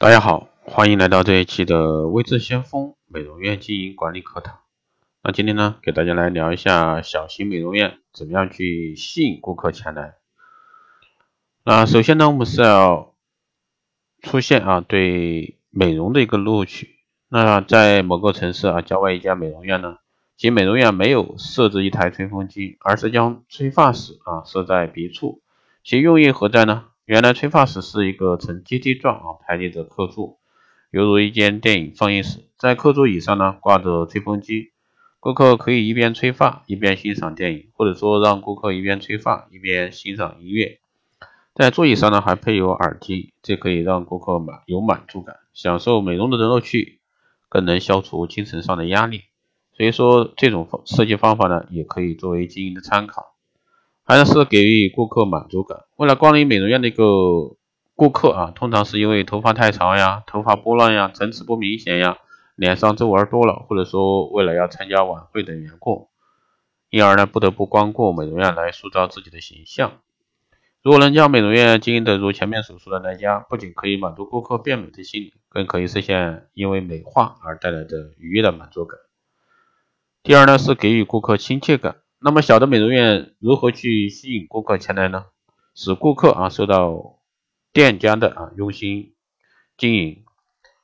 [0.00, 4.60] 大家好，欢迎来到这一期的微智先锋美容院经营管理课堂。
[5.22, 10.14] 那今天呢，给大家来聊一下小型美容院怎么样去吸引顾客前来。
[11.66, 13.12] 那首先呢，我们是要
[14.22, 17.00] 出现啊对美容的一个录取。
[17.28, 19.98] 那在某个城市啊郊外一家美容院呢，
[20.38, 25.42] 其美容院没有设置一台吹风机，而是将吹发室啊设在别处。
[25.84, 26.86] 其用意何在呢？
[27.10, 30.38] 原来吹发室是一个呈阶梯状啊排列着客座，
[30.92, 32.48] 犹如一间电影放映室。
[32.56, 34.70] 在客座椅上呢挂着吹风机，
[35.18, 40.78] 顾客可以一边吹发一边欣赏电影，或者说让顾客一边吹发一边欣赏音乐。
[41.52, 47.00] 在座椅上呢还配有耳机，这可以让顾客满有满足感，享受美容的乐趣，
[47.48, 49.22] 更能消除精神上的压力。
[49.76, 53.34] 所以说这种设计方法呢也可以作为经营的参考。
[54.10, 55.84] 还是给予顾客满足感。
[55.94, 57.04] 为了光临美容院的一个
[57.94, 62.18] 顾客啊，通常是因为头发太长呀、头发波乱呀、层次不明显呀、
[62.56, 66.08] 脸上皱纹多了，或者说为了要参加晚会等缘故，
[66.90, 69.92] 因而呢不得不光顾美容院来塑造自己的形象。
[70.82, 78.98] 如果能将美容院经营的如前面所说的那家，不仅可以满足顾客变美的心理，更可以实现因为美化而带来的愉悦的满足感。
[80.24, 81.94] 第二呢是给予顾客亲切感。
[82.22, 85.24] 那么小的美容院如何去吸引顾客前来呢？
[85.74, 87.18] 使顾客啊受到
[87.72, 89.14] 店家的啊用心
[89.78, 90.22] 经营，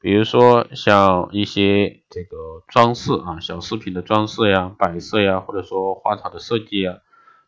[0.00, 7.00] 比如说像一些这个装饰啊小饰品的装饰呀、摆设呀，或者说花草的设计呀，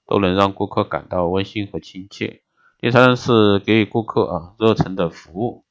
[0.07, 2.43] 都能让顾客感到温馨和亲切。
[2.79, 5.65] 第三是给予顾客啊热忱的服务，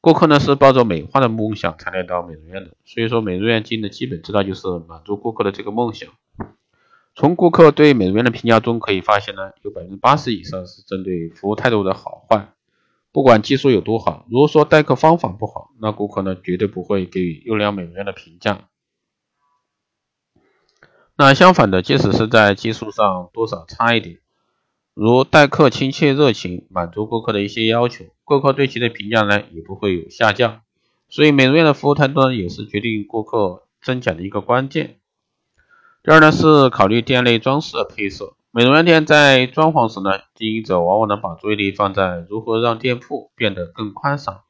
[0.00, 6.08] 顾客呢是抱着美化的梦想才来到美容院的，所以说美容院经营的基本之道就是满足顾客的这个梦想。
[7.14, 12.52] 从顾客对美容院的评价中可以发现呢，有百分之八十以上是针对服务态度的好坏。
[13.12, 18.68] 不管技术有多好，如果说待客方法不好，那顾客呢绝对不会给予优良美容院的评价。
[21.16, 24.20] 那相反的，即使是在技术上多少差一点，
[24.94, 30.62] 如待客亲切热情，满足顾客的一些要求，顾客对其的评价呢也不会有下降。
[31.08, 34.99] 所以美容院的服务态度呢，也是决定顾客真假的一个关键。
[36.02, 38.34] 第二呢是考虑店内装饰的配色。
[38.52, 44.40] 美容院店在装潢时呢，经营者往往能把注意力放在如何让店铺变得更宽敞，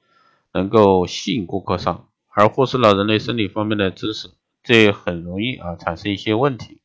[0.52, 4.30] 能够吸引顾客上，而忽视了人类生理方面的知识，
[4.62, 6.82] 这很容易啊产生一些问题。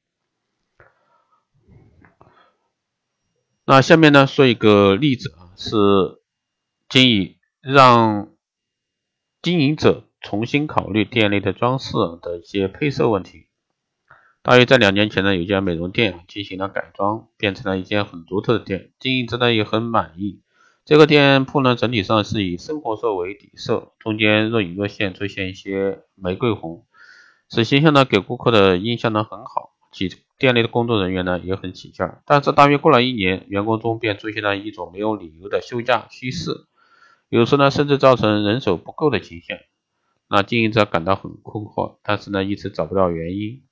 [3.66, 5.70] 那下面呢说一个例子啊，是
[6.90, 8.30] 建议让
[9.44, 13.46] 经营者重新考虑店内的装饰的一些配色问题。
[14.46, 20.40] 大约在两年前呢，有一家美容店进行了改装，变成了一间很独特的店，经营者呢也很满意。
[20.86, 26.86] 这个店铺呢整体上是以深红色为底色，中间若隐若现出现一些玫瑰红，
[27.50, 29.72] 使形象呢给顾客的印象呢很好。
[29.92, 32.22] 其店内的工作人员呢也很起劲儿。
[32.28, 36.68] 但是大约过了一年，员工中便出现了一种没有理由的休假趋势，
[37.30, 39.60] 有时呢甚至造成人手不够的情况。
[40.30, 43.64] 那经营者感到很困惑，但是呢一直找不到原因。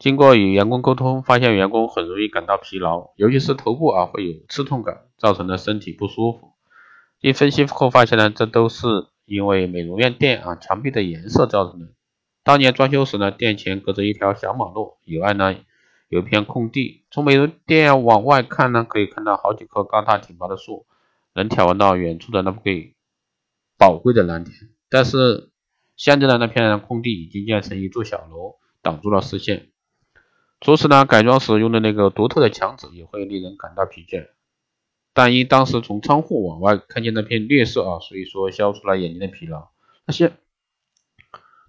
[0.00, 6.54] 经过与员工沟通，发现员工很容易感到疲劳，尤其是头部啊会有刺痛感，造成的身体不舒服。
[7.20, 8.86] 经分析后发现呢，这都是
[9.26, 11.88] 因为美容院店啊墙壁的颜色造成的。
[12.42, 15.54] 当年装修时呢，店前隔着一条小马路，以外呢
[16.08, 17.04] 有一片空地。
[17.10, 20.86] 从美容店往外看呢，可以看到好几棵高大挺拔的树，
[21.34, 22.94] 能眺望到远处的那片
[23.76, 24.54] 宝贵的蓝天。
[24.88, 25.50] 但是
[25.94, 29.66] 现在的那片空地已经建成一座小楼，挡住了视线。
[30.60, 34.28] 除此呢，改装时用的那个独特的墙纸也会令人感到疲倦，
[35.14, 39.70] 但因当时从窗户往外看见那片绿色啊，所以说消除了眼睛的疲劳。
[40.06, 40.36] 那现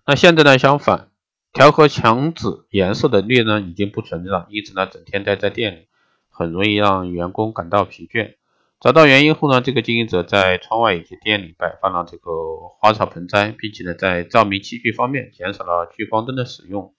[0.05, 1.09] 那现在呢，相反，
[1.53, 5.87] 调和墙纸颜色的绿呢已经不存在了，因此呢，整天待在店里，
[6.29, 8.35] 很容易让员工感到疲倦。
[8.81, 12.31] 找到原因后呢，这个经营者在窗外以及店里摆放了这个
[12.79, 16.93] 花草盆栽，并且呢，在照明器具方面减少了聚光灯的使用。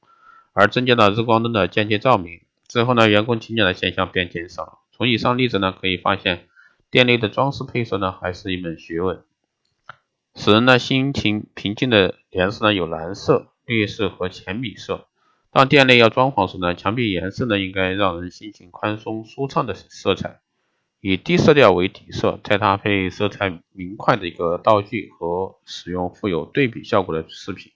[0.53, 4.81] 而增加了日光灯的间接照明之后呢，员工请假的现象便减少。
[4.93, 6.47] 从以上例子呢可以发现，
[6.91, 9.23] 店内的装饰配色呢还是一门学问。
[10.35, 15.07] 使人呢心情平静的颜色呢有蓝色、绿色和浅米色。
[15.51, 20.41] 当店内要装潢时呢，墙壁颜色呢应该让人心情宽松舒畅的色彩，
[21.03, 27.73] 以低色调为底色，再搭配色彩明快的一个道具和使用富有对比效果的饰品。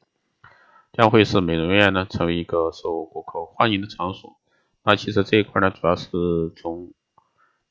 [0.96, 4.38] 将会使美容院呢成为一个受顾客欢迎的场所。
[4.82, 6.08] 那其实这一块呢，主要是
[6.56, 6.94] 从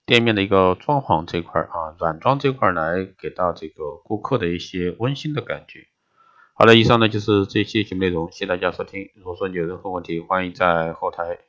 [0.05, 5.87] 店面的一个装潢这块啊，软装这块来给到这个顾客的一些温馨的感觉。
[6.53, 9.09] 好的，以上呢就是这期节目内容，谢谢大家收听。
[9.15, 11.39] 如果说你有任何问题，欢迎在后台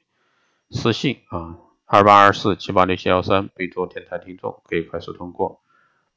[0.71, 5.61] 私信啊，二八二四七八六七幺三，备注电台听众，可以快速通过。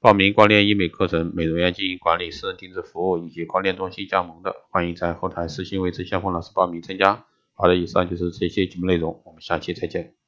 [0.01, 7.25] 报名光电医美课程、美容院经营管理、私人定制服务以及光电中心加盟的，欢迎在后台私信为陈向峰老师报名参加。
[7.53, 10.18] 好的，以上就是这些节目内容，我们下期再见。